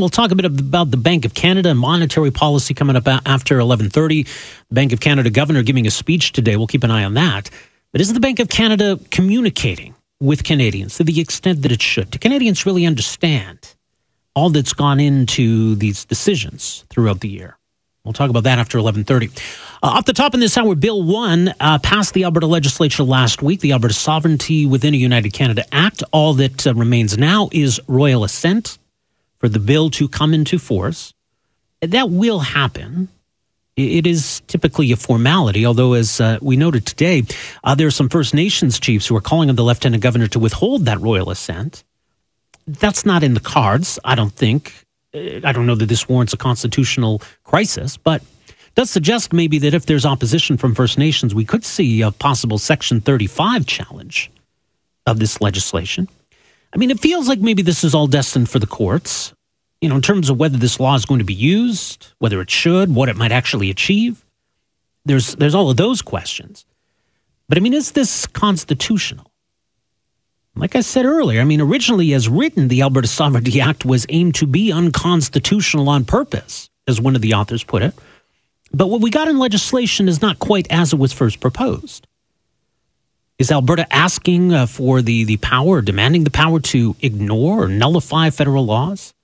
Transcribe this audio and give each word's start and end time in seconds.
We'll 0.00 0.08
talk 0.08 0.30
a 0.30 0.36
bit 0.36 0.44
about 0.44 0.92
the 0.92 0.96
Bank 0.96 1.24
of 1.24 1.34
Canada 1.34 1.70
and 1.70 1.78
monetary 1.80 2.30
policy 2.30 2.72
coming 2.72 2.94
up 2.94 3.08
after 3.26 3.58
11:30. 3.58 4.28
The 4.68 4.74
Bank 4.74 4.92
of 4.92 5.00
Canada 5.00 5.28
governor 5.28 5.64
giving 5.64 5.88
a 5.88 5.90
speech 5.90 6.30
today. 6.30 6.54
We'll 6.54 6.68
keep 6.68 6.84
an 6.84 6.92
eye 6.92 7.02
on 7.02 7.14
that. 7.14 7.50
But 7.90 8.00
is 8.00 8.12
the 8.12 8.20
Bank 8.20 8.38
of 8.38 8.48
Canada 8.48 9.00
communicating 9.10 9.96
with 10.20 10.44
Canadians 10.44 10.98
to 10.98 11.02
the 11.02 11.20
extent 11.20 11.62
that 11.62 11.72
it 11.72 11.82
should? 11.82 12.12
Do 12.12 12.20
Canadians 12.20 12.64
really 12.64 12.86
understand 12.86 13.74
all 14.36 14.50
that's 14.50 14.72
gone 14.72 15.00
into 15.00 15.74
these 15.74 16.04
decisions 16.04 16.84
throughout 16.90 17.18
the 17.18 17.28
year? 17.28 17.58
We'll 18.04 18.12
talk 18.12 18.30
about 18.30 18.44
that 18.44 18.60
after 18.60 18.78
11:30. 18.78 19.32
Uh, 19.82 19.86
off 19.88 20.04
the 20.04 20.12
top 20.12 20.32
in 20.32 20.38
this 20.38 20.56
hour, 20.56 20.76
Bill 20.76 21.02
1 21.02 21.54
uh, 21.58 21.80
passed 21.80 22.14
the 22.14 22.22
Alberta 22.22 22.46
legislature 22.46 23.02
last 23.02 23.42
week, 23.42 23.58
the 23.58 23.72
Alberta 23.72 23.94
Sovereignty 23.94 24.64
Within 24.64 24.94
a 24.94 24.96
United 24.96 25.32
Canada 25.32 25.64
Act. 25.72 26.04
All 26.12 26.34
that 26.34 26.68
uh, 26.68 26.74
remains 26.74 27.18
now 27.18 27.48
is 27.50 27.80
royal 27.88 28.22
assent 28.22 28.78
for 29.38 29.48
the 29.48 29.58
bill 29.58 29.90
to 29.90 30.08
come 30.08 30.34
into 30.34 30.58
force. 30.58 31.14
That 31.80 32.10
will 32.10 32.40
happen. 32.40 33.08
It 33.76 34.08
is 34.08 34.42
typically 34.48 34.90
a 34.90 34.96
formality, 34.96 35.64
although, 35.64 35.92
as 35.92 36.20
uh, 36.20 36.38
we 36.42 36.56
noted 36.56 36.84
today, 36.84 37.22
uh, 37.62 37.76
there 37.76 37.86
are 37.86 37.92
some 37.92 38.08
First 38.08 38.34
Nations 38.34 38.80
chiefs 38.80 39.06
who 39.06 39.14
are 39.14 39.20
calling 39.20 39.48
on 39.48 39.54
the 39.54 39.62
Lieutenant 39.62 40.02
Governor 40.02 40.26
to 40.28 40.40
withhold 40.40 40.84
that 40.86 41.00
royal 41.00 41.30
assent. 41.30 41.84
That's 42.66 43.06
not 43.06 43.22
in 43.22 43.34
the 43.34 43.40
cards, 43.40 43.98
I 44.04 44.16
don't 44.16 44.32
think. 44.32 44.84
Uh, 45.14 45.40
I 45.44 45.52
don't 45.52 45.66
know 45.66 45.76
that 45.76 45.86
this 45.86 46.08
warrants 46.08 46.32
a 46.32 46.36
constitutional 46.36 47.22
crisis, 47.44 47.96
but 47.96 48.20
does 48.74 48.90
suggest 48.90 49.32
maybe 49.32 49.58
that 49.60 49.74
if 49.74 49.86
there's 49.86 50.04
opposition 50.04 50.56
from 50.56 50.74
First 50.74 50.98
Nations, 50.98 51.32
we 51.32 51.44
could 51.44 51.64
see 51.64 52.02
a 52.02 52.10
possible 52.10 52.58
Section 52.58 53.00
35 53.00 53.64
challenge 53.64 54.28
of 55.06 55.20
this 55.20 55.40
legislation. 55.40 56.08
I 56.72 56.76
mean, 56.76 56.90
it 56.90 57.00
feels 57.00 57.28
like 57.28 57.40
maybe 57.40 57.62
this 57.62 57.84
is 57.84 57.94
all 57.94 58.06
destined 58.06 58.50
for 58.50 58.58
the 58.58 58.66
courts, 58.66 59.32
you 59.80 59.88
know, 59.88 59.96
in 59.96 60.02
terms 60.02 60.28
of 60.28 60.38
whether 60.38 60.58
this 60.58 60.80
law 60.80 60.94
is 60.94 61.06
going 61.06 61.18
to 61.18 61.24
be 61.24 61.34
used, 61.34 62.12
whether 62.18 62.40
it 62.40 62.50
should, 62.50 62.94
what 62.94 63.08
it 63.08 63.16
might 63.16 63.32
actually 63.32 63.70
achieve. 63.70 64.24
There's, 65.04 65.36
there's 65.36 65.54
all 65.54 65.70
of 65.70 65.76
those 65.76 66.02
questions. 66.02 66.66
But 67.48 67.56
I 67.56 67.60
mean, 67.60 67.74
is 67.74 67.92
this 67.92 68.26
constitutional? 68.26 69.30
Like 70.58 70.74
I 70.74 70.80
said 70.80 71.06
earlier, 71.06 71.40
I 71.40 71.44
mean, 71.44 71.60
originally 71.60 72.12
as 72.12 72.28
written, 72.28 72.66
the 72.66 72.82
Alberta 72.82 73.06
Sovereignty 73.06 73.60
Act 73.60 73.84
was 73.84 74.04
aimed 74.08 74.34
to 74.36 74.46
be 74.46 74.72
unconstitutional 74.72 75.88
on 75.88 76.04
purpose, 76.04 76.68
as 76.88 77.00
one 77.00 77.14
of 77.14 77.22
the 77.22 77.34
authors 77.34 77.62
put 77.62 77.82
it. 77.82 77.94
But 78.72 78.88
what 78.88 79.00
we 79.00 79.10
got 79.10 79.28
in 79.28 79.38
legislation 79.38 80.08
is 80.08 80.20
not 80.20 80.40
quite 80.40 80.66
as 80.70 80.92
it 80.92 80.98
was 80.98 81.12
first 81.12 81.38
proposed. 81.38 82.07
Is 83.38 83.52
Alberta 83.52 83.86
asking 83.94 84.52
uh, 84.52 84.66
for 84.66 85.00
the, 85.00 85.22
the 85.22 85.36
power, 85.36 85.80
demanding 85.80 86.24
the 86.24 86.30
power 86.30 86.58
to 86.58 86.96
ignore 87.00 87.64
or 87.64 87.68
nullify 87.68 88.30
federal 88.30 88.66
laws, 88.66 89.14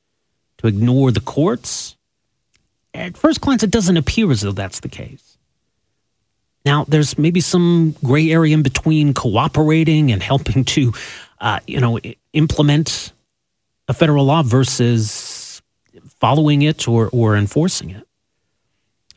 to 0.58 0.68
ignore 0.68 1.10
the 1.10 1.20
courts? 1.20 1.96
At 2.94 3.16
first 3.16 3.40
glance, 3.40 3.64
it 3.64 3.72
doesn't 3.72 3.96
appear 3.96 4.30
as 4.30 4.42
though 4.42 4.52
that's 4.52 4.80
the 4.80 4.88
case. 4.88 5.36
Now, 6.64 6.84
there's 6.84 7.18
maybe 7.18 7.40
some 7.40 7.96
gray 8.04 8.30
area 8.30 8.54
in 8.54 8.62
between 8.62 9.14
cooperating 9.14 10.12
and 10.12 10.22
helping 10.22 10.64
to, 10.64 10.92
uh, 11.40 11.58
you 11.66 11.80
know, 11.80 11.98
implement 12.32 13.12
a 13.88 13.94
federal 13.94 14.24
law 14.24 14.44
versus 14.44 15.60
following 16.20 16.62
it 16.62 16.86
or, 16.86 17.10
or 17.12 17.36
enforcing 17.36 17.90
it. 17.90 18.06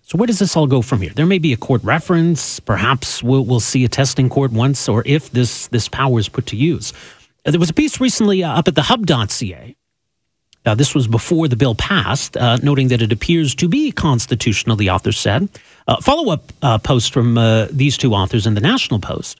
So 0.07 0.17
where 0.17 0.25
does 0.25 0.39
this 0.39 0.55
all 0.55 0.67
go 0.67 0.81
from 0.81 1.01
here? 1.01 1.11
There 1.13 1.25
may 1.25 1.37
be 1.37 1.51
a 1.51 1.57
court 1.57 1.83
reference. 1.83 2.61
Perhaps 2.61 3.21
we'll, 3.21 3.43
we'll 3.43 3.59
see 3.59 3.83
a 3.83 3.89
testing 3.89 4.29
court 4.29 4.53
once 4.53 4.87
or 4.87 5.03
if 5.05 5.31
this, 5.31 5.67
this 5.67 5.89
power 5.89 6.17
is 6.17 6.29
put 6.29 6.45
to 6.45 6.55
use. 6.55 6.93
Uh, 7.45 7.51
there 7.51 7.59
was 7.59 7.69
a 7.69 7.73
piece 7.73 7.99
recently 7.99 8.41
uh, 8.41 8.57
up 8.57 8.69
at 8.69 8.75
the 8.75 8.83
hub.ca. 8.83 9.75
Uh, 10.65 10.75
this 10.75 10.95
was 10.95 11.09
before 11.09 11.49
the 11.49 11.57
bill 11.57 11.75
passed, 11.75 12.37
uh, 12.37 12.55
noting 12.63 12.87
that 12.87 13.01
it 13.01 13.11
appears 13.11 13.53
to 13.55 13.67
be 13.67 13.91
constitutional, 13.91 14.77
the 14.77 14.89
author 14.89 15.11
said. 15.11 15.49
Uh, 15.89 15.99
Follow 15.99 16.31
up 16.31 16.53
uh, 16.61 16.77
post 16.77 17.11
from 17.11 17.35
these 17.73 17.97
two 17.97 18.13
authors 18.13 18.47
in 18.47 18.53
the 18.53 18.61
National 18.61 19.01
Post. 19.01 19.37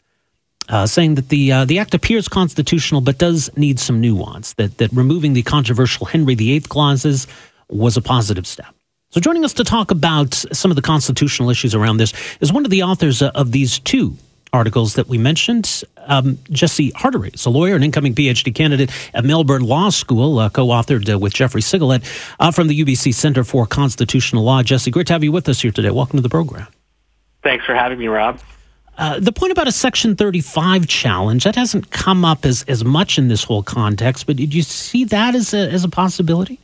saying 0.85 1.15
that 1.15 1.29
the 1.29 1.63
the 1.63 1.79
act 1.79 1.93
appears 1.93 2.27
constitutional, 2.27 2.99
but 2.99 3.17
does 3.17 3.49
need 3.55 3.79
some 3.79 4.01
nuance. 4.01 4.51
That 4.55 4.77
that 4.79 4.91
removing 4.91 5.31
the 5.31 5.43
controversial 5.43 6.05
Henry 6.05 6.35
VIII 6.35 6.59
clauses 6.59 7.25
was 7.69 7.95
a 7.95 8.01
positive 8.01 8.45
step. 8.45 8.76
So, 9.09 9.21
joining 9.21 9.45
us 9.45 9.53
to 9.53 9.63
talk 9.63 9.89
about 9.89 10.33
some 10.33 10.69
of 10.69 10.75
the 10.75 10.81
constitutional 10.81 11.49
issues 11.49 11.73
around 11.73 11.95
this 11.95 12.11
is 12.41 12.51
one 12.51 12.65
of 12.65 12.71
the 12.71 12.83
authors 12.83 13.21
of 13.21 13.53
these 13.53 13.79
two 13.79 14.17
articles 14.51 14.95
that 14.95 15.07
we 15.07 15.17
mentioned, 15.17 15.83
um, 16.07 16.37
Jesse 16.49 16.89
Hartery. 16.89 17.29
is 17.33 17.45
a 17.45 17.49
lawyer, 17.49 17.77
an 17.77 17.83
incoming 17.83 18.13
PhD 18.13 18.53
candidate 18.53 18.91
at 19.13 19.23
Melbourne 19.23 19.61
Law 19.61 19.91
School, 19.91 20.39
uh, 20.39 20.49
co 20.49 20.67
authored 20.67 21.09
uh, 21.09 21.17
with 21.17 21.33
Geoffrey 21.33 21.61
Sigalet 21.61 22.03
uh, 22.41 22.51
from 22.51 22.67
the 22.67 22.83
UBC 22.83 23.13
Center 23.13 23.45
for 23.45 23.65
Constitutional 23.65 24.43
Law. 24.43 24.61
Jesse, 24.61 24.91
great 24.91 25.07
to 25.07 25.13
have 25.13 25.23
you 25.23 25.31
with 25.31 25.47
us 25.47 25.61
here 25.61 25.71
today. 25.71 25.89
Welcome 25.89 26.17
to 26.17 26.23
the 26.23 26.27
program. 26.27 26.67
Thanks 27.43 27.63
for 27.63 27.75
having 27.75 27.99
me, 27.99 28.07
Rob. 28.07 28.41
Uh, 28.97 29.21
the 29.21 29.31
point 29.31 29.53
about 29.53 29.69
a 29.69 29.71
Section 29.71 30.17
35 30.17 30.85
challenge, 30.85 31.45
that 31.45 31.55
hasn't 31.55 31.91
come 31.91 32.25
up 32.25 32.43
as, 32.43 32.63
as 32.63 32.83
much 32.83 33.17
in 33.17 33.29
this 33.29 33.45
whole 33.45 33.63
context, 33.63 34.27
but 34.27 34.35
did 34.35 34.53
you 34.53 34.63
see 34.63 35.05
that 35.05 35.33
as 35.33 35.53
a, 35.53 35.69
as 35.71 35.85
a 35.85 35.89
possibility? 35.89 36.59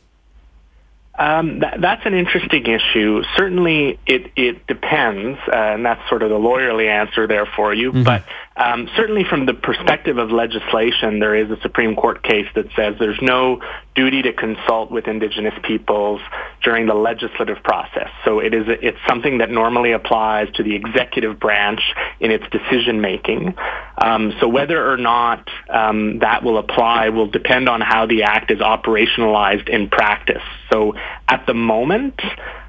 Um, 1.16 1.60
that, 1.60 1.80
that's 1.80 2.04
an 2.06 2.14
interesting 2.14 2.66
issue. 2.66 3.22
Certainly, 3.36 4.00
it 4.04 4.32
it 4.34 4.66
depends, 4.66 5.38
uh, 5.46 5.54
and 5.54 5.86
that's 5.86 6.08
sort 6.08 6.22
of 6.24 6.30
the 6.30 6.38
lawyerly 6.38 6.88
answer 6.88 7.28
there 7.28 7.46
for 7.46 7.72
you. 7.72 7.92
Mm-hmm. 7.92 8.02
But 8.02 8.24
um, 8.56 8.88
certainly, 8.96 9.22
from 9.22 9.46
the 9.46 9.54
perspective 9.54 10.18
of 10.18 10.32
legislation, 10.32 11.20
there 11.20 11.36
is 11.36 11.50
a 11.50 11.60
Supreme 11.60 11.94
Court 11.94 12.24
case 12.24 12.48
that 12.56 12.66
says 12.74 12.96
there's 12.98 13.20
no 13.22 13.60
duty 13.94 14.22
to 14.22 14.32
consult 14.32 14.90
with 14.90 15.06
Indigenous 15.06 15.54
peoples 15.62 16.20
during 16.64 16.86
the 16.86 16.94
legislative 16.94 17.62
process. 17.62 18.10
So 18.24 18.40
it 18.40 18.52
is 18.52 18.64
it's 18.66 18.98
something 19.06 19.38
that 19.38 19.50
normally 19.50 19.92
applies 19.92 20.52
to 20.54 20.64
the 20.64 20.74
executive 20.74 21.38
branch 21.38 21.80
in 22.18 22.32
its 22.32 22.44
decision 22.50 23.00
making. 23.00 23.54
Um, 23.98 24.32
so 24.40 24.48
whether 24.48 24.92
or 24.92 24.96
not 24.96 25.48
um, 25.68 26.18
that 26.20 26.42
will 26.42 26.58
apply 26.58 27.08
will 27.08 27.26
depend 27.26 27.68
on 27.68 27.80
how 27.80 28.06
the 28.06 28.24
act 28.24 28.50
is 28.50 28.58
operationalized 28.58 29.68
in 29.68 29.88
practice. 29.88 30.42
So 30.70 30.94
at 31.28 31.46
the 31.46 31.54
moment, 31.54 32.20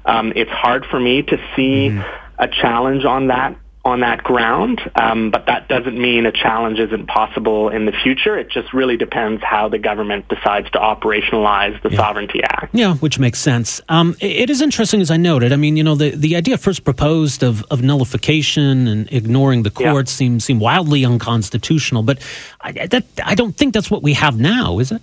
um, 0.04 0.32
it's 0.36 0.50
hard 0.50 0.86
for 0.86 0.98
me 0.98 1.22
to 1.22 1.36
see 1.54 1.90
mm-hmm. 1.90 2.00
a 2.38 2.48
challenge 2.48 3.04
on 3.04 3.28
that 3.28 3.56
on 3.86 4.00
that 4.00 4.24
ground, 4.24 4.80
um, 4.96 5.30
but 5.30 5.46
that 5.46 5.68
doesn't 5.68 5.96
mean 5.96 6.26
a 6.26 6.32
challenge 6.32 6.80
isn't 6.80 7.06
possible 7.06 7.68
in 7.68 7.86
the 7.86 7.92
future. 7.92 8.36
It 8.36 8.50
just 8.50 8.74
really 8.74 8.96
depends 8.96 9.44
how 9.44 9.68
the 9.68 9.78
government 9.78 10.26
decides 10.28 10.68
to 10.72 10.78
operationalize 10.78 11.80
the 11.82 11.90
yeah. 11.90 11.96
Sovereignty 11.96 12.42
Act. 12.42 12.74
Yeah, 12.74 12.94
which 12.96 13.20
makes 13.20 13.38
sense. 13.38 13.80
Um, 13.88 14.16
it 14.20 14.50
is 14.50 14.60
interesting, 14.60 15.00
as 15.00 15.12
I 15.12 15.16
noted. 15.16 15.52
I 15.52 15.56
mean, 15.56 15.76
you 15.76 15.84
know, 15.84 15.94
the, 15.94 16.10
the 16.10 16.34
idea 16.34 16.58
first 16.58 16.82
proposed 16.82 17.44
of, 17.44 17.62
of 17.70 17.80
nullification 17.80 18.88
and 18.88 19.12
ignoring 19.12 19.62
the 19.62 19.70
courts 19.70 20.12
yeah. 20.12 20.18
seems 20.18 20.44
seem 20.44 20.58
wildly 20.58 21.04
unconstitutional, 21.04 22.02
but 22.02 22.18
I, 22.60 22.72
that, 22.88 23.04
I 23.24 23.36
don't 23.36 23.56
think 23.56 23.72
that's 23.72 23.90
what 23.90 24.02
we 24.02 24.14
have 24.14 24.36
now, 24.36 24.80
is 24.80 24.90
it? 24.90 25.00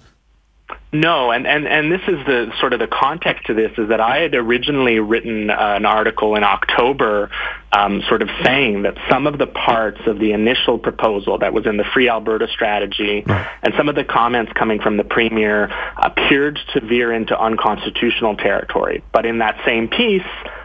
No, 0.94 1.32
and, 1.32 1.48
and, 1.48 1.68
and 1.68 1.92
this 1.92 2.02
is 2.08 2.24
the 2.28 2.54
sort 2.60 2.72
of 2.74 2.80
the 2.80 2.88
context 2.88 3.48
to 3.48 3.56
this 3.56 3.72
is 3.80 3.90
that 3.90 4.00
I 4.00 4.20
had 4.20 4.36
originally 4.36 5.00
written 5.00 5.50
uh, 5.50 5.56
an 5.58 5.88
article 5.88 6.36
in 6.36 6.44
October 6.44 7.32
um, 7.72 8.04
sort 8.08 8.22
of 8.22 8.30
saying 8.44 8.84
that 8.84 8.96
some 9.10 9.26
of 9.26 9.40
the 9.40 9.48
parts 9.48 10.02
of 10.06 10.20
the 10.20 10.34
initial 10.34 10.78
proposal 10.78 11.40
that 11.40 11.52
was 11.52 11.66
in 11.66 11.78
the 11.78 11.84
Free 11.84 12.10
Alberta 12.10 12.48
strategy 12.48 13.24
and 13.26 13.74
some 13.76 13.90
of 13.90 13.96
the 13.96 14.04
comments 14.04 14.52
coming 14.54 14.80
from 14.80 14.98
the 14.98 15.04
Premier 15.04 15.72
appeared 15.98 16.60
to 16.74 16.82
veer 16.82 17.12
into 17.12 17.40
unconstitutional 17.40 18.38
territory. 18.38 19.04
But 19.12 19.26
in 19.26 19.40
that 19.40 19.60
same 19.66 19.88
piece, 19.88 20.22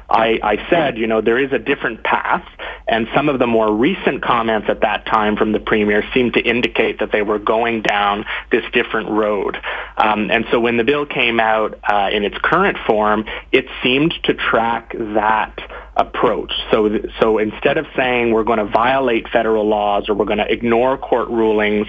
I, 0.08 0.40
I 0.42 0.70
said, 0.70 0.96
you 0.96 1.06
know, 1.06 1.20
there 1.20 1.38
is 1.38 1.52
a 1.52 1.58
different 1.58 2.02
path, 2.02 2.46
and 2.86 3.06
some 3.14 3.28
of 3.28 3.38
the 3.38 3.46
more 3.46 3.74
recent 3.74 4.22
comments 4.22 4.68
at 4.70 4.80
that 4.80 5.04
time 5.04 5.36
from 5.36 5.52
the 5.52 5.60
premier 5.60 6.02
seemed 6.14 6.34
to 6.34 6.40
indicate 6.40 7.00
that 7.00 7.12
they 7.12 7.20
were 7.20 7.38
going 7.38 7.82
down 7.82 8.24
this 8.50 8.64
different 8.72 9.10
road. 9.10 9.58
Um, 9.98 10.30
and 10.30 10.46
so 10.50 10.60
when 10.60 10.78
the 10.78 10.84
bill 10.84 11.04
came 11.04 11.38
out 11.40 11.78
uh, 11.86 12.08
in 12.10 12.24
its 12.24 12.36
current 12.42 12.78
form, 12.86 13.26
it 13.52 13.66
seemed 13.82 14.14
to 14.24 14.32
track 14.32 14.94
that 14.96 15.58
approach. 15.98 16.52
So, 16.70 17.00
so 17.20 17.38
instead 17.38 17.76
of 17.76 17.86
saying 17.96 18.32
we're 18.32 18.44
going 18.44 18.60
to 18.60 18.66
violate 18.66 19.28
federal 19.28 19.66
laws 19.66 20.08
or 20.08 20.14
we're 20.14 20.26
going 20.26 20.38
to 20.38 20.50
ignore 20.50 20.96
court 20.96 21.28
rulings, 21.28 21.88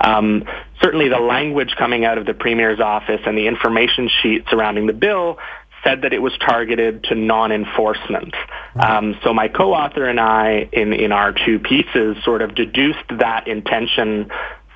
um, 0.00 0.44
certainly 0.82 1.08
the 1.08 1.20
language 1.20 1.76
coming 1.78 2.04
out 2.04 2.18
of 2.18 2.26
the 2.26 2.34
premier's 2.34 2.80
office 2.80 3.20
and 3.24 3.38
the 3.38 3.46
information 3.46 4.10
sheet 4.22 4.44
surrounding 4.50 4.86
the 4.86 4.92
bill 4.92 5.38
said 5.84 6.02
that 6.02 6.12
it 6.12 6.20
was 6.20 6.32
targeted 6.38 7.04
to 7.04 7.14
non-enforcement. 7.14 8.34
Um, 8.74 9.16
so 9.22 9.32
my 9.32 9.48
co-author 9.48 10.06
and 10.08 10.18
I, 10.18 10.68
in, 10.72 10.92
in 10.92 11.12
our 11.12 11.32
two 11.32 11.58
pieces, 11.58 12.16
sort 12.24 12.42
of 12.42 12.54
deduced 12.54 13.04
that 13.18 13.46
intention 13.46 14.30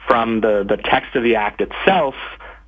from 0.06 0.40
the, 0.40 0.64
the 0.68 0.76
text 0.76 1.16
of 1.16 1.22
the 1.22 1.36
act 1.36 1.60
itself. 1.60 2.14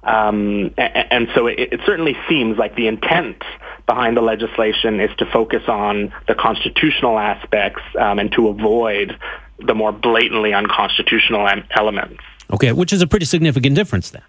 Um, 0.02 0.72
and, 0.78 1.06
and, 1.10 1.28
so 1.34 1.46
it, 1.46 1.58
it, 1.58 1.80
certainly 1.84 2.16
seems 2.28 2.56
like 2.56 2.74
the 2.74 2.86
intent 2.86 3.42
behind 3.86 4.16
the 4.16 4.22
legislation 4.22 4.98
is 4.98 5.10
to 5.18 5.26
focus 5.26 5.62
on 5.68 6.12
the 6.26 6.34
constitutional 6.34 7.18
aspects 7.18 7.82
um, 7.98 8.18
and 8.18 8.32
to 8.32 8.48
avoid 8.48 9.18
the 9.58 9.74
more 9.74 9.92
blatantly 9.92 10.54
unconstitutional 10.54 11.46
elements. 11.70 12.22
Okay, 12.50 12.72
which 12.72 12.92
is 12.92 13.02
a 13.02 13.06
pretty 13.06 13.26
significant 13.26 13.76
difference 13.76 14.10
then. 14.10 14.22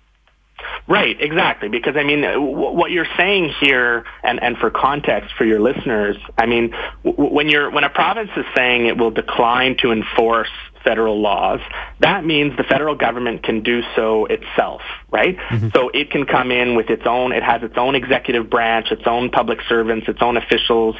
Right, 0.91 1.15
exactly. 1.21 1.69
Because 1.69 1.95
I 1.95 2.03
mean, 2.03 2.21
w- 2.21 2.51
what 2.51 2.91
you're 2.91 3.07
saying 3.15 3.53
here, 3.61 4.03
and, 4.23 4.43
and 4.43 4.57
for 4.57 4.69
context 4.69 5.33
for 5.37 5.45
your 5.45 5.61
listeners, 5.61 6.17
I 6.37 6.45
mean, 6.45 6.73
w- 7.05 7.33
when 7.33 7.47
you're 7.47 7.69
when 7.71 7.85
a 7.85 7.89
province 7.89 8.31
is 8.35 8.45
saying 8.53 8.87
it 8.87 8.97
will 8.97 9.11
decline 9.11 9.77
to 9.77 9.93
enforce 9.93 10.49
federal 10.83 11.21
laws, 11.21 11.61
that 11.99 12.25
means 12.25 12.57
the 12.57 12.63
federal 12.63 12.95
government 12.95 13.43
can 13.43 13.63
do 13.63 13.83
so 13.95 14.25
itself, 14.25 14.81
right? 15.09 15.37
Mm-hmm. 15.37 15.69
So 15.73 15.89
it 15.93 16.11
can 16.11 16.25
come 16.25 16.51
in 16.51 16.75
with 16.75 16.89
its 16.89 17.03
own. 17.05 17.31
It 17.31 17.43
has 17.43 17.63
its 17.63 17.77
own 17.77 17.95
executive 17.95 18.49
branch, 18.49 18.91
its 18.91 19.03
own 19.05 19.29
public 19.29 19.59
servants, 19.69 20.09
its 20.09 20.21
own 20.21 20.35
officials. 20.35 20.95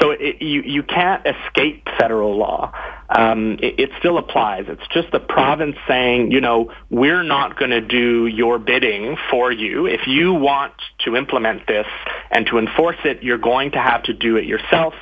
So 0.00 0.10
it, 0.10 0.42
you 0.42 0.62
you 0.62 0.82
can't 0.82 1.24
escape 1.26 1.88
federal 1.98 2.36
law. 2.36 2.72
Um, 3.08 3.58
it, 3.62 3.78
it, 3.78 3.90
still 3.98 4.18
applies. 4.18 4.64
It's 4.66 4.86
just 4.92 5.12
the 5.12 5.20
province 5.20 5.76
saying, 5.86 6.32
you 6.32 6.40
know, 6.40 6.72
we're 6.90 7.22
not 7.22 7.56
going 7.56 7.70
to 7.70 7.80
do 7.80 8.26
your 8.26 8.58
bidding 8.58 9.16
for 9.30 9.52
you. 9.52 9.86
If 9.86 10.06
you 10.06 10.32
want 10.32 10.72
to 11.04 11.14
implement 11.14 11.66
this 11.66 11.86
and 12.30 12.46
to 12.46 12.58
enforce 12.58 12.96
it, 13.04 13.22
you're 13.22 13.38
going 13.38 13.72
to 13.72 13.78
have 13.78 14.02
to 14.04 14.14
do 14.14 14.36
it 14.36 14.46
yourself 14.46 14.94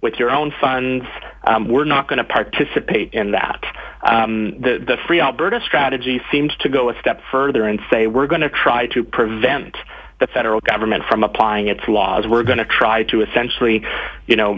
with 0.00 0.14
your 0.14 0.30
own 0.30 0.52
funds. 0.60 1.04
Um, 1.44 1.68
we're 1.68 1.84
not 1.84 2.08
going 2.08 2.18
to 2.18 2.24
participate 2.24 3.14
in 3.14 3.32
that. 3.32 3.64
Um, 4.02 4.60
the 4.60 4.78
the 4.78 4.98
Free 5.06 5.20
Alberta 5.20 5.60
strategy 5.64 6.20
seems 6.30 6.54
to 6.60 6.68
go 6.68 6.90
a 6.90 7.00
step 7.00 7.20
further 7.32 7.66
and 7.66 7.80
say 7.90 8.06
we're 8.06 8.28
going 8.28 8.42
to 8.42 8.50
try 8.50 8.86
to 8.88 9.02
prevent 9.02 9.76
the 10.18 10.26
federal 10.28 10.60
government 10.60 11.04
from 11.08 11.22
applying 11.24 11.68
its 11.68 11.86
laws. 11.88 12.26
We're 12.26 12.42
going 12.42 12.58
to 12.58 12.64
try 12.64 13.02
to 13.04 13.22
essentially, 13.22 13.84
you 14.26 14.36
know, 14.36 14.54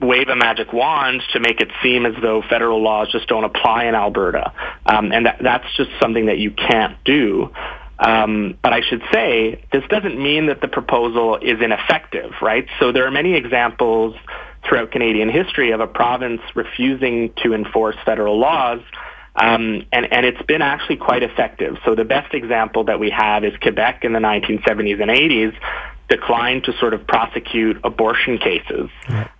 wave 0.00 0.28
a 0.28 0.36
magic 0.36 0.72
wand 0.72 1.22
to 1.32 1.40
make 1.40 1.60
it 1.60 1.70
seem 1.82 2.04
as 2.04 2.14
though 2.20 2.42
federal 2.42 2.82
laws 2.82 3.10
just 3.10 3.26
don't 3.28 3.44
apply 3.44 3.84
in 3.84 3.94
Alberta. 3.94 4.52
Um, 4.84 5.12
and 5.12 5.26
that, 5.26 5.38
that's 5.42 5.66
just 5.76 5.90
something 6.00 6.26
that 6.26 6.38
you 6.38 6.50
can't 6.50 7.02
do. 7.04 7.50
Um, 7.98 8.58
but 8.62 8.72
I 8.72 8.80
should 8.80 9.02
say, 9.12 9.64
this 9.72 9.84
doesn't 9.88 10.20
mean 10.20 10.46
that 10.46 10.60
the 10.60 10.68
proposal 10.68 11.36
is 11.36 11.60
ineffective, 11.62 12.32
right? 12.42 12.66
So 12.80 12.92
there 12.92 13.06
are 13.06 13.10
many 13.10 13.34
examples 13.34 14.16
throughout 14.68 14.90
Canadian 14.90 15.30
history 15.30 15.70
of 15.70 15.80
a 15.80 15.86
province 15.86 16.40
refusing 16.54 17.32
to 17.42 17.54
enforce 17.54 17.96
federal 18.04 18.38
laws 18.38 18.80
um, 19.36 19.84
and, 19.92 20.12
and 20.12 20.26
it's 20.26 20.42
been 20.42 20.62
actually 20.62 20.96
quite 20.96 21.22
effective. 21.22 21.76
So 21.84 21.94
the 21.94 22.04
best 22.04 22.34
example 22.34 22.84
that 22.84 23.00
we 23.00 23.10
have 23.10 23.44
is 23.44 23.52
Quebec 23.60 24.04
in 24.04 24.12
the 24.12 24.20
1970s 24.20 25.02
and 25.02 25.10
80s 25.10 25.54
declined 26.08 26.64
to 26.64 26.72
sort 26.78 26.94
of 26.94 27.06
prosecute 27.06 27.78
abortion 27.82 28.38
cases 28.38 28.90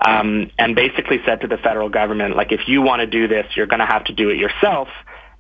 um, 0.04 0.50
and 0.58 0.74
basically 0.74 1.20
said 1.24 1.42
to 1.42 1.46
the 1.46 1.58
federal 1.58 1.90
government, 1.90 2.36
like, 2.36 2.52
if 2.52 2.66
you 2.66 2.82
want 2.82 3.00
to 3.00 3.06
do 3.06 3.28
this, 3.28 3.46
you're 3.54 3.66
going 3.66 3.80
to 3.80 3.86
have 3.86 4.04
to 4.04 4.12
do 4.12 4.30
it 4.30 4.38
yourself. 4.38 4.88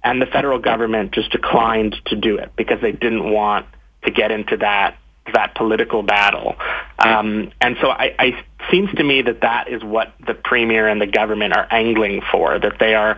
And 0.04 0.20
the 0.20 0.26
federal 0.26 0.58
government 0.58 1.12
just 1.12 1.32
declined 1.32 1.96
to 2.06 2.16
do 2.16 2.36
it 2.36 2.52
because 2.56 2.80
they 2.82 2.92
didn't 2.92 3.32
want 3.32 3.66
to 4.04 4.10
get 4.10 4.30
into 4.30 4.58
that 4.58 4.98
that 5.32 5.54
political 5.54 6.02
battle. 6.02 6.54
Um, 6.98 7.50
and 7.58 7.76
so 7.80 7.88
I, 7.88 8.14
I 8.18 8.44
seems 8.70 8.90
to 8.92 9.02
me 9.02 9.22
that 9.22 9.40
that 9.40 9.68
is 9.68 9.82
what 9.82 10.12
the 10.26 10.34
premier 10.34 10.86
and 10.86 11.00
the 11.00 11.06
government 11.06 11.56
are 11.56 11.66
angling 11.70 12.20
for, 12.30 12.58
that 12.58 12.78
they 12.78 12.94
are 12.94 13.16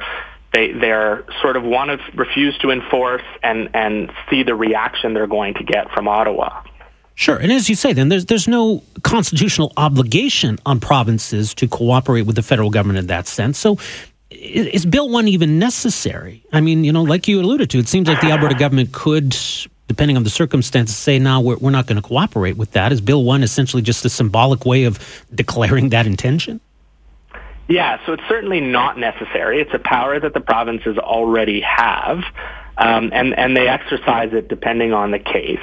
they 0.56 0.72
they're 0.72 1.24
sort 1.42 1.56
of 1.56 1.62
want 1.62 1.90
to 1.90 2.16
refuse 2.16 2.56
to 2.58 2.70
enforce 2.70 3.22
and 3.42 3.68
and 3.74 4.10
see 4.30 4.42
the 4.42 4.54
reaction 4.54 5.12
they're 5.12 5.26
going 5.26 5.54
to 5.54 5.64
get 5.64 5.90
from 5.92 6.08
Ottawa. 6.08 6.62
Sure, 7.14 7.36
and 7.36 7.52
as 7.52 7.68
you 7.68 7.74
say, 7.74 7.92
then 7.92 8.08
there's 8.08 8.24
there's 8.24 8.48
no 8.48 8.82
constitutional 9.02 9.72
obligation 9.76 10.58
on 10.64 10.80
provinces 10.80 11.54
to 11.54 11.68
cooperate 11.68 12.22
with 12.22 12.36
the 12.36 12.42
federal 12.42 12.70
government 12.70 12.98
in 12.98 13.06
that 13.08 13.26
sense. 13.26 13.58
So, 13.58 13.78
is 14.30 14.86
Bill 14.86 15.08
One 15.10 15.28
even 15.28 15.58
necessary? 15.58 16.42
I 16.52 16.60
mean, 16.60 16.84
you 16.84 16.92
know, 16.92 17.02
like 17.02 17.28
you 17.28 17.40
alluded 17.40 17.70
to, 17.70 17.78
it 17.78 17.88
seems 17.88 18.08
like 18.08 18.20
the 18.20 18.30
Alberta 18.30 18.54
government 18.54 18.92
could, 18.92 19.36
depending 19.88 20.16
on 20.16 20.24
the 20.24 20.30
circumstances, 20.30 20.96
say, 20.96 21.18
"Now 21.18 21.40
we're 21.40 21.56
we're 21.56 21.70
not 21.70 21.86
going 21.86 22.00
to 22.00 22.06
cooperate 22.06 22.56
with 22.56 22.72
that. 22.72 22.92
Is 22.92 23.00
Bill 23.02 23.24
One 23.24 23.42
essentially 23.42 23.82
just 23.82 24.04
a 24.04 24.10
symbolic 24.10 24.64
way 24.64 24.84
of 24.84 24.98
declaring 25.34 25.90
that 25.90 26.06
intention? 26.06 26.60
Yeah, 27.68 27.98
so 28.06 28.12
it's 28.12 28.22
certainly 28.28 28.60
not 28.60 28.98
necessary. 28.98 29.60
It's 29.60 29.74
a 29.74 29.80
power 29.80 30.20
that 30.20 30.34
the 30.34 30.40
provinces 30.40 30.98
already 30.98 31.60
have, 31.62 32.18
um, 32.78 33.10
and 33.12 33.36
and 33.36 33.56
they 33.56 33.66
exercise 33.66 34.32
it 34.32 34.48
depending 34.48 34.92
on 34.92 35.10
the 35.10 35.18
case. 35.18 35.58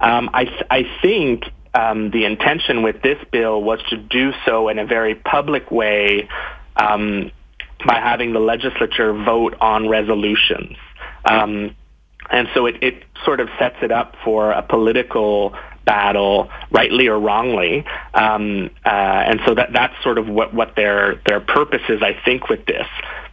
Um, 0.00 0.30
I 0.32 0.46
I 0.70 0.84
think 1.02 1.44
um, 1.74 2.10
the 2.10 2.24
intention 2.24 2.82
with 2.82 3.02
this 3.02 3.18
bill 3.32 3.62
was 3.62 3.80
to 3.90 3.96
do 3.96 4.32
so 4.44 4.68
in 4.68 4.78
a 4.78 4.86
very 4.86 5.14
public 5.16 5.70
way 5.70 6.28
um, 6.76 7.32
by 7.84 7.94
having 7.94 8.32
the 8.32 8.40
legislature 8.40 9.12
vote 9.12 9.56
on 9.60 9.88
resolutions. 9.88 10.76
Um, 11.24 11.74
and 12.30 12.48
so 12.54 12.66
it, 12.66 12.82
it 12.82 13.04
sort 13.24 13.40
of 13.40 13.48
sets 13.58 13.76
it 13.82 13.90
up 13.90 14.14
for 14.24 14.52
a 14.52 14.62
political 14.62 15.54
battle, 15.84 16.50
rightly 16.70 17.08
or 17.08 17.18
wrongly. 17.18 17.84
Um, 18.14 18.70
uh, 18.84 18.88
and 18.88 19.40
so 19.46 19.54
that 19.54 19.72
that's 19.72 19.94
sort 20.02 20.18
of 20.18 20.28
what, 20.28 20.54
what 20.54 20.76
their 20.76 21.20
their 21.26 21.40
purpose 21.40 21.82
is, 21.88 22.02
I 22.02 22.16
think, 22.24 22.48
with 22.48 22.66
this. 22.66 22.86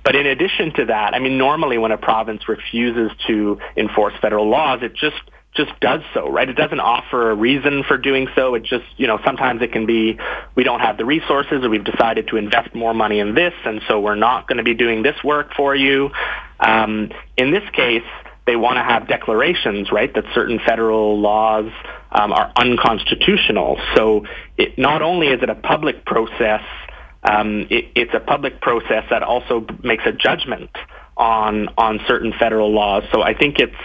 But 0.03 0.15
in 0.15 0.25
addition 0.25 0.73
to 0.75 0.85
that, 0.85 1.13
I 1.13 1.19
mean, 1.19 1.37
normally 1.37 1.77
when 1.77 1.91
a 1.91 1.97
province 1.97 2.47
refuses 2.47 3.11
to 3.27 3.59
enforce 3.75 4.13
federal 4.21 4.47
laws, 4.47 4.79
it 4.81 4.95
just 4.95 5.21
just 5.57 5.77
does 5.79 6.01
so, 6.13 6.29
right? 6.29 6.47
It 6.47 6.55
doesn't 6.55 6.79
offer 6.79 7.31
a 7.31 7.35
reason 7.35 7.83
for 7.83 7.97
doing 7.97 8.27
so. 8.35 8.53
It 8.53 8.63
just, 8.63 8.85
you 8.97 9.07
know, 9.07 9.19
sometimes 9.25 9.61
it 9.63 9.71
can 9.71 9.87
be 9.87 10.17
we 10.55 10.63
don't 10.63 10.81
have 10.81 10.97
the 10.97 11.05
resources 11.05 11.63
or 11.63 11.69
we've 11.69 11.83
decided 11.83 12.27
to 12.27 12.37
invest 12.37 12.75
more 12.75 12.93
money 12.93 13.19
in 13.19 13.33
this 13.33 13.53
and 13.65 13.81
so 13.87 13.99
we're 13.99 14.15
not 14.15 14.47
going 14.47 14.57
to 14.57 14.63
be 14.63 14.75
doing 14.75 15.01
this 15.01 15.15
work 15.23 15.53
for 15.55 15.75
you. 15.75 16.11
Um, 16.59 17.09
in 17.37 17.51
this 17.51 17.67
case, 17.73 18.03
they 18.45 18.55
want 18.55 18.77
to 18.77 18.83
have 18.83 19.07
declarations, 19.07 19.91
right, 19.91 20.13
that 20.13 20.23
certain 20.33 20.59
federal 20.65 21.19
laws 21.19 21.71
um, 22.11 22.31
are 22.31 22.51
unconstitutional. 22.55 23.79
So 23.95 24.25
it, 24.57 24.77
not 24.77 25.01
only 25.01 25.27
is 25.27 25.41
it 25.41 25.49
a 25.49 25.55
public 25.55 26.05
process, 26.05 26.61
um, 27.23 27.67
it, 27.69 27.85
it's 27.95 28.13
a 28.13 28.19
public 28.19 28.61
process 28.61 29.03
that 29.09 29.23
also 29.23 29.65
makes 29.83 30.03
a 30.05 30.11
judgment 30.11 30.71
on 31.17 31.67
on 31.77 31.99
certain 32.07 32.33
federal 32.39 32.71
laws. 32.71 33.03
So 33.11 33.21
I 33.21 33.33
think 33.33 33.59
it's 33.59 33.75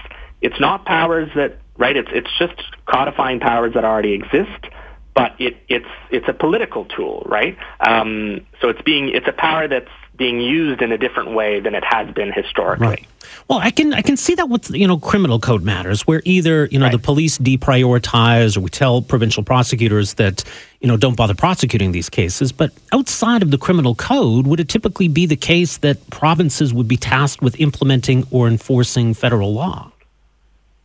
it's 0.41 0.59
not 0.61 0.85
powers 0.85 1.31
that 1.35 1.59
right. 1.77 1.97
It's 1.97 2.11
it's 2.13 2.31
just 2.39 2.55
codifying 2.87 3.41
powers 3.41 3.75
that 3.75 3.85
already 3.85 4.13
exist 4.13 4.67
but 5.15 5.33
it, 5.39 5.57
it's 5.69 5.87
it's 6.11 6.27
a 6.29 6.33
political 6.33 6.87
tool, 6.87 7.23
right? 7.27 7.57
Um, 7.81 8.47
so 8.61 8.69
it's 8.69 8.81
being 8.83 9.11
it's 9.11 9.29
a 9.29 9.33
power 9.33 9.69
that's 9.69 9.91
being 10.17 10.41
used 10.41 10.83
in 10.83 10.93
a 10.93 10.99
different 10.99 11.33
way 11.33 11.61
than 11.61 11.75
it 11.75 11.85
has 11.85 12.13
been 12.15 12.33
historically. 12.33 12.87
Right. 12.87 13.07
Well, 13.49 13.59
I 13.59 13.71
can 13.71 13.93
I 13.93 14.03
can 14.03 14.17
see 14.17 14.35
that 14.35 14.49
with 14.49 14.71
you 14.71 14.87
know 14.87 14.99
criminal 14.99 15.39
code 15.39 15.63
matters, 15.63 16.03
where 16.07 16.23
either 16.25 16.67
you 16.67 16.79
know 16.79 16.87
right. 16.87 16.93
the 16.93 16.99
police 16.99 17.39
deprioritize 17.39 18.57
or 18.57 18.61
we 18.61 18.71
tell 18.71 19.03
provincial 19.03 19.43
prosecutors 19.43 20.15
that 20.15 20.45
you 20.81 20.89
know 20.89 20.97
don't 20.97 21.17
bother 21.17 21.35
prosecuting 21.35 21.93
these 21.93 22.09
cases. 22.09 22.53
But 22.53 22.73
outside 22.93 23.43
of 23.43 23.51
the 23.51 23.59
criminal 23.59 23.95
code, 23.95 24.47
would 24.47 24.61
it 24.61 24.69
typically 24.69 25.09
be 25.09 25.27
the 25.27 25.37
case 25.37 25.79
that 25.79 26.09
provinces 26.11 26.75
would 26.75 26.89
be 26.89 26.97
tasked 26.97 27.43
with 27.43 27.59
implementing 27.61 28.27
or 28.31 28.49
enforcing 28.49 29.15
federal 29.15 29.53
law? 29.53 29.92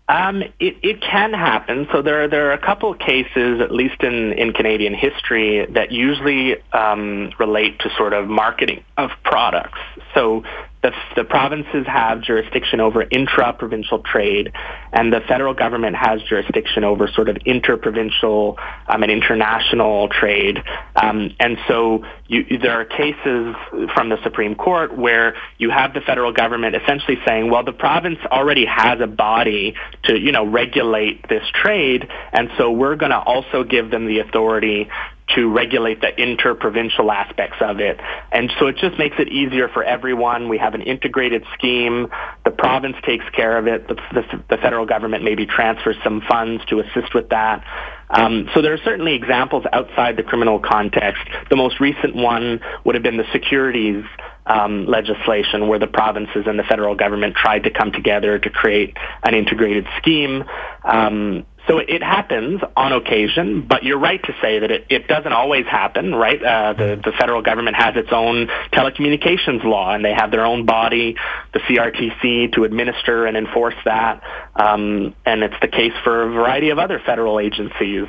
Um, 0.10 0.42
it, 0.42 0.78
it 0.84 1.02
can 1.02 1.34
happen. 1.34 1.88
So 1.92 2.02
there, 2.02 2.24
are, 2.24 2.28
there 2.30 2.50
are 2.50 2.54
a 2.54 2.66
couple 2.66 2.92
of 2.92 3.00
cases, 3.00 3.60
at 3.60 3.72
least 3.72 4.02
in, 4.04 4.34
in 4.34 4.54
Canadian 4.54 4.94
history, 4.94 5.66
that 5.72 5.92
usually 5.92 6.56
um, 6.72 7.34
relate 7.38 7.80
to 7.80 7.90
sort 7.98 8.14
of 8.14 8.28
marketing 8.28 8.84
of 8.98 9.12
products. 9.24 9.80
So 10.14 10.44
the, 10.88 11.22
the 11.22 11.24
provinces 11.24 11.86
have 11.88 12.22
jurisdiction 12.22 12.80
over 12.80 13.02
intra-provincial 13.02 14.00
trade, 14.00 14.54
and 14.94 15.12
the 15.12 15.22
federal 15.28 15.54
government 15.54 15.96
has 15.96 16.22
jurisdiction 16.24 16.84
over 16.84 17.08
sort 17.08 17.30
of 17.30 17.38
inter-provincial 17.46 18.58
um, 18.88 19.04
and 19.04 19.12
international 19.12 20.08
trade. 20.10 20.64
Um, 20.96 21.36
and 21.40 21.58
so 21.68 22.06
you, 22.28 22.58
there 22.60 22.80
are 22.80 22.86
cases 22.86 23.56
from 23.94 24.10
the 24.10 24.18
Supreme 24.24 24.56
Court 24.56 24.98
where 24.98 25.36
you 25.58 25.70
have 25.70 25.94
the 25.94 26.02
federal 26.02 26.32
government 26.32 26.76
essentially 26.76 27.18
saying, 27.26 27.50
well, 27.52 27.64
the 27.64 27.74
province 27.74 28.20
already 28.32 28.66
has 28.66 29.00
a 29.02 29.08
body 29.08 29.76
to, 30.04 30.18
you 30.18 30.32
know, 30.32 30.46
regulate 30.46 31.28
this 31.28 31.44
trade, 31.54 32.08
and 32.32 32.50
so 32.58 32.72
we're 32.72 32.96
going 32.96 33.12
to 33.12 33.20
also 33.20 33.64
give 33.64 33.92
them 33.92 34.08
the 34.08 34.20
authority 34.20 34.90
to 35.36 35.52
regulate 35.52 36.02
the 36.02 36.16
interprovincial 36.16 37.12
aspects 37.12 37.58
of 37.60 37.80
it. 37.80 38.00
And 38.32 38.52
so 38.60 38.68
it 38.68 38.78
just 38.78 38.98
makes 38.98 39.18
it 39.20 39.28
easier 39.28 39.68
for 39.68 39.84
everyone. 39.84 40.48
We 40.48 40.58
have 40.58 40.74
an 40.74 40.82
integrated 40.82 41.44
scheme. 41.54 42.08
The 42.46 42.52
province 42.52 42.96
takes 43.06 43.26
care 43.30 43.58
of 43.58 43.68
it. 43.68 43.88
The, 43.88 43.96
the, 44.14 44.44
the 44.50 44.58
federal 44.58 44.86
government 44.86 45.24
maybe 45.24 45.46
transfers 45.46 45.98
some 46.04 46.22
funds 46.28 46.64
to 46.66 46.80
assist 46.80 47.14
with 47.14 47.30
that. 47.30 47.64
Um, 48.10 48.50
so 48.54 48.62
there 48.62 48.74
are 48.74 48.80
certainly 48.86 49.16
examples 49.16 49.66
outside 49.74 50.16
the 50.16 50.24
criminal 50.24 50.60
context. 50.60 51.24
The 51.50 51.58
most 51.58 51.80
recent 51.82 52.16
one 52.16 52.62
would 52.86 52.96
have 52.96 53.04
been 53.04 53.18
the 53.18 53.30
securities 53.34 54.06
um, 54.46 54.86
legislation 54.86 55.68
where 55.68 55.80
the 55.80 55.88
provinces 55.88 56.46
and 56.48 56.58
the 56.58 56.64
federal 56.64 56.96
government 56.96 57.36
tried 57.36 57.64
to 57.64 57.70
come 57.70 57.92
together 57.92 58.40
to 58.40 58.50
create 58.50 58.96
an 59.24 59.36
integrated 59.36 59.86
scheme. 59.98 60.46
Um, 60.86 61.46
So 61.68 61.80
it 61.80 62.02
happens 62.02 62.62
on 62.78 62.94
occasion, 62.94 63.66
but 63.68 63.84
you're 63.84 64.00
right 64.00 64.24
to 64.24 64.34
say 64.42 64.60
that 64.60 64.72
it, 64.72 64.86
it 64.90 65.08
doesn't 65.08 65.34
always 65.34 65.66
happen, 65.66 66.16
right? 66.16 66.42
Uh, 66.42 66.74
the, 66.74 67.02
the 67.04 67.12
federal 67.20 67.42
government 67.42 67.76
has 67.76 67.98
its 67.98 68.08
own 68.12 68.48
telecommunications 68.72 69.66
law, 69.66 69.94
and 69.94 70.04
they 70.04 70.14
have 70.14 70.32
their 70.32 70.46
own 70.46 70.66
body, 70.66 71.18
the 71.54 71.60
CRTC, 71.60 72.54
to 72.54 72.64
administer 72.64 73.26
and 73.26 73.36
enforce 73.36 73.76
that. 73.84 74.24
Um, 74.56 75.14
and 75.26 75.44
it's 75.44 75.60
the 75.62 75.68
case 75.68 75.92
for 76.06 76.24
a 76.24 76.32
variety 76.32 76.70
of 76.70 76.80
other 76.80 77.02
federal 77.06 77.38
agencies. 77.38 78.08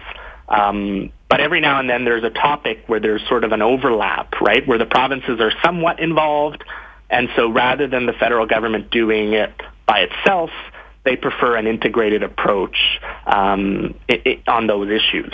Um, 0.48 1.10
but 1.28 1.40
every 1.40 1.60
now 1.60 1.80
and 1.80 1.90
then 1.90 2.04
there's 2.04 2.24
a 2.24 2.30
topic 2.30 2.84
where 2.86 3.00
there's 3.00 3.26
sort 3.28 3.42
of 3.42 3.50
an 3.50 3.60
overlap, 3.60 4.40
right, 4.40 4.66
where 4.68 4.78
the 4.78 4.86
provinces 4.86 5.40
are 5.40 5.52
somewhat 5.64 5.98
involved. 5.98 6.62
And 7.10 7.28
so 7.34 7.50
rather 7.50 7.88
than 7.88 8.06
the 8.06 8.12
federal 8.12 8.46
government 8.46 8.90
doing 8.90 9.32
it 9.32 9.52
by 9.84 10.00
itself, 10.00 10.50
they 11.08 11.16
prefer 11.16 11.56
an 11.56 11.66
integrated 11.66 12.22
approach 12.22 13.00
um, 13.26 13.94
it, 14.08 14.26
it, 14.26 14.48
on 14.48 14.66
those 14.66 14.90
issues. 14.90 15.32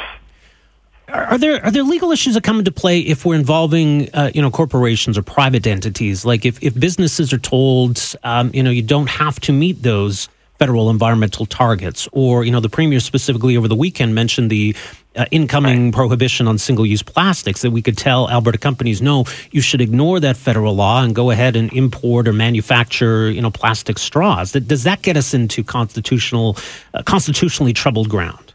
Are 1.09 1.37
there 1.37 1.63
are 1.65 1.71
there 1.71 1.83
legal 1.83 2.13
issues 2.13 2.35
that 2.35 2.45
come 2.45 2.61
into 2.61 2.73
play 2.73 3.01
if 3.01 3.27
we're 3.27 3.35
involving 3.35 4.09
uh, 4.15 4.31
you 4.33 4.41
know 4.41 4.51
corporations 4.51 5.19
or 5.19 5.23
private 5.23 5.67
entities? 5.67 6.25
Like 6.25 6.47
if, 6.47 6.63
if 6.63 6.79
businesses 6.79 7.33
are 7.33 7.39
told 7.39 8.01
um, 8.23 8.51
you 8.55 8.63
know 8.63 8.71
you 8.71 8.83
don't 8.83 9.11
have 9.11 9.39
to 9.41 9.53
meet 9.53 9.83
those 9.83 10.29
federal 10.59 10.91
environmental 10.91 11.47
targets, 11.47 12.09
or 12.13 12.45
you 12.45 12.51
know 12.51 12.61
the 12.61 12.69
premier 12.69 13.01
specifically 13.01 13.57
over 13.57 13.69
the 13.69 13.75
weekend 13.75 14.15
mentioned 14.15 14.51
the 14.51 14.75
uh, 15.17 15.27
incoming 15.31 15.85
right. 15.85 15.95
prohibition 15.95 16.49
on 16.49 16.59
single-use 16.59 17.03
plastics 17.03 17.63
that 17.63 17.71
we 17.71 17.83
could 17.83 17.97
tell 17.97 18.29
Alberta 18.29 18.59
companies, 18.59 19.01
no, 19.01 19.25
you 19.53 19.61
should 19.61 19.81
ignore 19.81 20.21
that 20.21 20.37
federal 20.37 20.75
law 20.75 21.03
and 21.03 21.15
go 21.15 21.31
ahead 21.31 21.57
and 21.57 21.73
import 21.73 22.27
or 22.27 22.33
manufacture, 22.33 23.31
you 23.31 23.41
know, 23.41 23.51
plastic 23.51 23.99
straws. 23.99 24.53
Does 24.53 24.83
that 24.85 25.03
get 25.03 25.17
us 25.17 25.35
into 25.35 25.63
constitutional, 25.63 26.57
uh, 26.95 27.03
constitutionally 27.03 27.73
troubled 27.73 28.09
ground? 28.09 28.55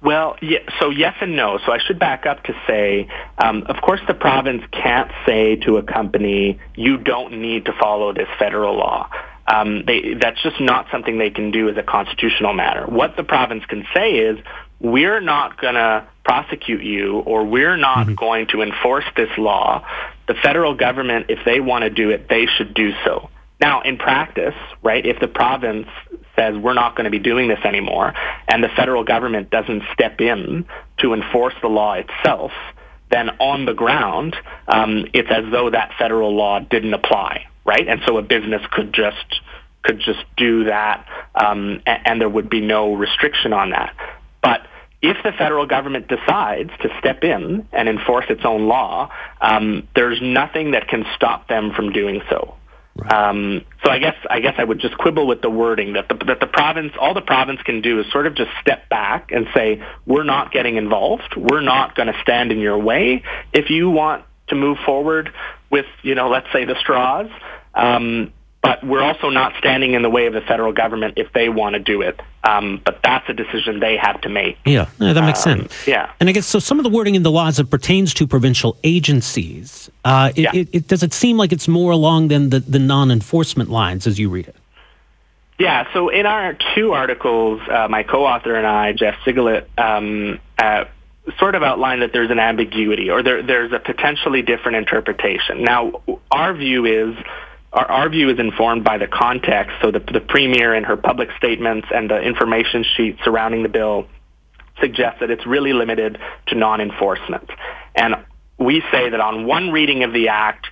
Well, 0.00 0.36
yeah, 0.42 0.58
so 0.78 0.90
yes 0.90 1.14
and 1.22 1.34
no. 1.34 1.58
So 1.64 1.72
I 1.72 1.78
should 1.78 1.98
back 1.98 2.26
up 2.26 2.42
to 2.44 2.54
say, 2.66 3.08
um, 3.38 3.62
of 3.64 3.80
course, 3.80 4.00
the 4.06 4.12
province 4.12 4.62
can't 4.70 5.10
say 5.24 5.56
to 5.56 5.78
a 5.78 5.82
company, 5.82 6.58
you 6.74 6.98
don't 6.98 7.40
need 7.40 7.64
to 7.66 7.72
follow 7.72 8.12
this 8.12 8.28
federal 8.38 8.76
law. 8.76 9.08
Um, 9.46 9.84
they, 9.86 10.14
that's 10.14 10.42
just 10.42 10.60
not 10.60 10.86
something 10.90 11.18
they 11.18 11.30
can 11.30 11.50
do 11.50 11.68
as 11.68 11.76
a 11.76 11.82
constitutional 11.82 12.54
matter. 12.54 12.86
What 12.86 13.16
the 13.16 13.24
province 13.24 13.64
can 13.66 13.86
say 13.94 14.12
is, 14.12 14.38
we're 14.80 15.20
not 15.20 15.60
going 15.60 15.74
to 15.74 16.06
prosecute 16.24 16.82
you 16.82 17.18
or 17.20 17.44
we're 17.44 17.76
not 17.76 18.06
mm-hmm. 18.06 18.14
going 18.14 18.46
to 18.48 18.62
enforce 18.62 19.04
this 19.16 19.30
law. 19.38 19.86
The 20.28 20.34
federal 20.34 20.74
government, 20.74 21.26
if 21.28 21.44
they 21.44 21.60
want 21.60 21.82
to 21.82 21.90
do 21.90 22.10
it, 22.10 22.28
they 22.28 22.46
should 22.46 22.74
do 22.74 22.92
so. 23.04 23.30
Now, 23.60 23.82
in 23.82 23.98
practice, 23.98 24.54
right, 24.82 25.04
if 25.04 25.20
the 25.20 25.28
province 25.28 25.88
says 26.36 26.56
we're 26.56 26.74
not 26.74 26.96
going 26.96 27.04
to 27.04 27.10
be 27.10 27.18
doing 27.18 27.48
this 27.48 27.60
anymore 27.64 28.12
and 28.48 28.62
the 28.62 28.68
federal 28.68 29.04
government 29.04 29.50
doesn't 29.50 29.82
step 29.92 30.20
in 30.20 30.66
to 30.98 31.14
enforce 31.14 31.54
the 31.62 31.68
law 31.68 31.94
itself, 31.94 32.50
then 33.10 33.30
on 33.38 33.64
the 33.64 33.74
ground, 33.74 34.34
um, 34.66 35.06
it's 35.14 35.30
as 35.30 35.44
though 35.52 35.70
that 35.70 35.92
federal 35.98 36.34
law 36.34 36.58
didn't 36.58 36.94
apply, 36.94 37.46
right? 37.64 37.86
And 37.86 38.00
so 38.06 38.18
a 38.18 38.22
business 38.22 38.62
could 38.72 38.92
just 38.92 39.40
could 39.82 40.00
just 40.00 40.24
do 40.36 40.64
that, 40.64 41.06
um, 41.34 41.82
and, 41.86 42.00
and 42.06 42.20
there 42.20 42.28
would 42.28 42.48
be 42.48 42.60
no 42.60 42.94
restriction 42.94 43.52
on 43.52 43.70
that. 43.70 43.94
But 44.42 44.66
if 45.02 45.18
the 45.22 45.32
federal 45.32 45.66
government 45.66 46.08
decides 46.08 46.70
to 46.80 46.88
step 46.98 47.22
in 47.22 47.68
and 47.72 47.88
enforce 47.88 48.24
its 48.30 48.40
own 48.44 48.66
law, 48.66 49.10
um, 49.42 49.86
there's 49.94 50.18
nothing 50.22 50.70
that 50.70 50.88
can 50.88 51.04
stop 51.14 51.46
them 51.46 51.72
from 51.76 51.92
doing 51.92 52.22
so. 52.30 52.54
Right. 52.96 53.12
Um, 53.12 53.64
so 53.84 53.90
I 53.90 53.98
guess 53.98 54.14
I 54.30 54.40
guess 54.40 54.54
I 54.56 54.64
would 54.64 54.78
just 54.78 54.96
quibble 54.96 55.26
with 55.26 55.42
the 55.42 55.50
wording 55.50 55.94
that 55.94 56.08
the 56.08 56.14
that 56.26 56.38
the 56.40 56.46
province 56.46 56.92
all 56.98 57.12
the 57.12 57.20
province 57.20 57.60
can 57.62 57.80
do 57.80 58.00
is 58.00 58.10
sort 58.12 58.26
of 58.26 58.36
just 58.36 58.50
step 58.60 58.88
back 58.88 59.32
and 59.32 59.46
say 59.52 59.82
we're 60.06 60.22
not 60.22 60.52
getting 60.52 60.76
involved. 60.76 61.34
We're 61.36 61.60
not 61.60 61.96
going 61.96 62.06
to 62.06 62.18
stand 62.22 62.52
in 62.52 62.60
your 62.60 62.78
way. 62.78 63.24
If 63.52 63.68
you 63.68 63.90
want 63.90 64.24
to 64.48 64.54
move 64.54 64.78
forward 64.86 65.30
with 65.70 65.86
you 66.02 66.14
know 66.14 66.28
let's 66.28 66.46
say 66.52 66.64
the 66.64 66.76
straws, 66.78 67.28
um, 67.74 68.32
but 68.64 68.82
we're 68.82 69.02
also 69.02 69.28
not 69.28 69.52
standing 69.58 69.92
in 69.92 70.00
the 70.00 70.08
way 70.08 70.24
of 70.24 70.32
the 70.32 70.40
federal 70.40 70.72
government 70.72 71.14
if 71.18 71.30
they 71.34 71.50
want 71.50 71.74
to 71.74 71.78
do 71.78 72.00
it. 72.00 72.18
Um, 72.44 72.80
but 72.82 73.00
that's 73.02 73.28
a 73.28 73.34
decision 73.34 73.78
they 73.78 73.98
have 73.98 74.22
to 74.22 74.30
make. 74.30 74.56
Yeah, 74.64 74.88
yeah 74.98 75.12
that 75.12 75.22
makes 75.22 75.46
um, 75.46 75.58
sense. 75.58 75.86
Yeah. 75.86 76.10
And 76.18 76.30
I 76.30 76.32
guess 76.32 76.46
so 76.46 76.58
some 76.58 76.78
of 76.78 76.84
the 76.84 76.88
wording 76.88 77.14
in 77.14 77.22
the 77.22 77.30
laws 77.30 77.58
that 77.58 77.68
pertains 77.68 78.14
to 78.14 78.26
provincial 78.26 78.78
agencies, 78.82 79.90
uh, 80.02 80.32
it, 80.34 80.40
yeah. 80.40 80.50
it, 80.54 80.68
it, 80.72 80.88
does 80.88 81.02
it 81.02 81.12
seem 81.12 81.36
like 81.36 81.52
it's 81.52 81.68
more 81.68 81.92
along 81.92 82.28
than 82.28 82.48
the, 82.48 82.60
the 82.60 82.78
non-enforcement 82.78 83.68
lines 83.68 84.06
as 84.06 84.18
you 84.18 84.30
read 84.30 84.48
it? 84.48 84.56
Yeah, 85.58 85.92
so 85.92 86.08
in 86.08 86.24
our 86.24 86.56
two 86.74 86.92
articles, 86.92 87.60
uh, 87.70 87.86
my 87.88 88.02
co-author 88.02 88.54
and 88.54 88.66
I, 88.66 88.92
Jeff 88.92 89.16
Sigalet, 89.26 89.66
um, 89.78 90.40
uh, 90.58 90.86
sort 91.38 91.54
of 91.54 91.62
outline 91.62 92.00
that 92.00 92.14
there's 92.14 92.30
an 92.30 92.38
ambiguity 92.38 93.10
or 93.10 93.22
there, 93.22 93.42
there's 93.42 93.72
a 93.72 93.78
potentially 93.78 94.40
different 94.40 94.78
interpretation. 94.78 95.62
Now, 95.62 96.02
our 96.30 96.54
view 96.54 96.86
is 96.86 97.16
our, 97.74 97.90
our 97.90 98.08
view 98.08 98.30
is 98.30 98.38
informed 98.38 98.84
by 98.84 98.98
the 98.98 99.06
context. 99.06 99.72
So 99.82 99.90
the, 99.90 99.98
the 99.98 100.20
premier 100.20 100.72
and 100.72 100.86
her 100.86 100.96
public 100.96 101.28
statements 101.36 101.88
and 101.94 102.08
the 102.08 102.20
information 102.20 102.84
sheet 102.96 103.18
surrounding 103.24 103.62
the 103.62 103.68
bill 103.68 104.06
suggest 104.80 105.20
that 105.20 105.30
it's 105.30 105.46
really 105.46 105.72
limited 105.72 106.18
to 106.48 106.54
non-enforcement. 106.54 107.50
And 107.94 108.14
we 108.58 108.82
say 108.90 109.10
that 109.10 109.20
on 109.20 109.46
one 109.46 109.70
reading 109.70 110.04
of 110.04 110.12
the 110.12 110.28
act, 110.28 110.68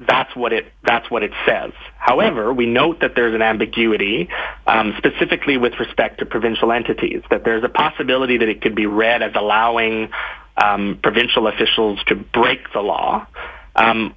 that's 0.00 0.34
what 0.34 0.52
it 0.52 0.72
that's 0.84 1.08
what 1.10 1.22
it 1.22 1.30
says. 1.46 1.72
However, 1.98 2.52
we 2.52 2.66
note 2.66 3.00
that 3.00 3.14
there's 3.14 3.34
an 3.34 3.42
ambiguity, 3.42 4.28
um, 4.66 4.94
specifically 4.98 5.56
with 5.56 5.74
respect 5.78 6.18
to 6.18 6.26
provincial 6.26 6.72
entities. 6.72 7.22
That 7.30 7.44
there's 7.44 7.62
a 7.62 7.68
possibility 7.68 8.38
that 8.38 8.48
it 8.48 8.60
could 8.60 8.74
be 8.74 8.86
read 8.86 9.22
as 9.22 9.32
allowing 9.36 10.10
um, 10.56 10.98
provincial 11.00 11.46
officials 11.46 12.00
to 12.08 12.16
break 12.16 12.72
the 12.72 12.80
law, 12.80 13.26
um, 13.78 14.14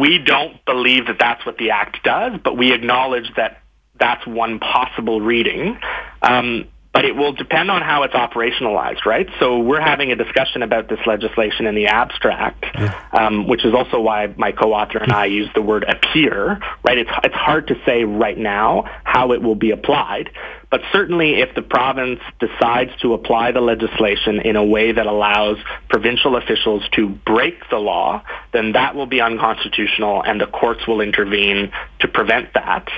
we 0.00 0.18
don't 0.18 0.64
believe 0.64 1.06
that 1.06 1.18
that's 1.18 1.44
what 1.44 1.58
the 1.58 1.70
Act 1.70 2.02
does, 2.02 2.40
but 2.42 2.56
we 2.56 2.72
acknowledge 2.72 3.30
that 3.36 3.58
that's 3.98 4.26
one 4.26 4.58
possible 4.58 5.20
reading. 5.20 5.78
Um, 6.22 6.68
but 6.96 7.04
it 7.04 7.14
will 7.14 7.34
depend 7.34 7.70
on 7.70 7.82
how 7.82 8.04
it's 8.04 8.14
operationalized, 8.14 9.04
right? 9.04 9.28
So 9.38 9.58
we're 9.58 9.82
having 9.82 10.12
a 10.12 10.16
discussion 10.16 10.62
about 10.62 10.88
this 10.88 10.98
legislation 11.04 11.66
in 11.66 11.74
the 11.74 11.88
abstract, 11.88 12.64
um, 13.12 13.46
which 13.46 13.66
is 13.66 13.74
also 13.74 14.00
why 14.00 14.32
my 14.38 14.50
co-author 14.50 14.96
and 14.96 15.12
I 15.12 15.26
use 15.26 15.50
the 15.54 15.60
word 15.60 15.84
appear, 15.84 16.58
right? 16.82 16.96
It's, 16.96 17.10
it's 17.22 17.34
hard 17.34 17.66
to 17.66 17.74
say 17.84 18.04
right 18.04 18.38
now 18.38 18.84
how 19.04 19.32
it 19.32 19.42
will 19.42 19.56
be 19.56 19.72
applied, 19.72 20.30
but 20.70 20.80
certainly 20.92 21.40
if 21.40 21.54
the 21.54 21.62
province 21.62 22.20
decides 22.40 22.90
to 23.02 23.14
apply 23.14 23.52
the 23.52 23.60
legislation 23.60 24.40
in 24.40 24.56
a 24.56 24.64
way 24.64 24.92
that 24.92 25.06
allows 25.06 25.58
provincial 25.88 26.36
officials 26.36 26.82
to 26.92 27.08
break 27.08 27.54
the 27.70 27.78
law, 27.78 28.22
then 28.52 28.72
that 28.72 28.94
will 28.94 29.06
be 29.06 29.20
unconstitutional 29.20 30.22
and 30.24 30.40
the 30.40 30.46
courts 30.46 30.86
will 30.86 31.00
intervene 31.00 31.70
to 32.00 32.08
prevent 32.08 32.52
that. 32.54 32.88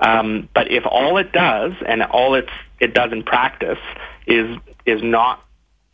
Um, 0.00 0.48
but 0.54 0.70
if 0.70 0.84
all 0.86 1.16
it 1.16 1.32
does 1.32 1.72
and 1.86 2.02
all 2.02 2.34
it's, 2.34 2.50
it 2.78 2.92
does 2.94 3.12
in 3.12 3.22
practice 3.22 3.78
is 4.26 4.58
is 4.84 5.02
not 5.02 5.42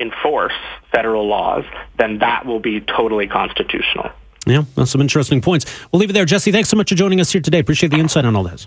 enforce 0.00 0.54
federal 0.90 1.28
laws, 1.28 1.64
then 1.98 2.18
that 2.18 2.46
will 2.46 2.58
be 2.58 2.80
totally 2.80 3.28
constitutional. 3.28 4.10
Yeah, 4.46 4.64
that's 4.74 4.90
some 4.90 5.00
interesting 5.00 5.42
points. 5.42 5.66
We'll 5.92 6.00
leave 6.00 6.10
it 6.10 6.14
there. 6.14 6.24
Jesse, 6.24 6.50
thanks 6.50 6.70
so 6.70 6.76
much 6.76 6.88
for 6.88 6.96
joining 6.96 7.20
us 7.20 7.30
here 7.30 7.42
today. 7.42 7.58
Appreciate 7.58 7.90
the 7.90 7.98
insight 7.98 8.24
on 8.24 8.34
all 8.34 8.42
this. 8.42 8.66